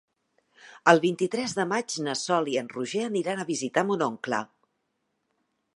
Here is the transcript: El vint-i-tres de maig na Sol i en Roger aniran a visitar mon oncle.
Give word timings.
El 0.93 1.01
vint-i-tres 1.03 1.53
de 1.59 1.65
maig 1.73 1.97
na 2.07 2.15
Sol 2.23 2.49
i 2.55 2.59
en 2.63 2.73
Roger 2.75 3.05
aniran 3.11 3.43
a 3.43 3.47
visitar 3.53 3.85
mon 3.91 4.07
oncle. 4.11 4.41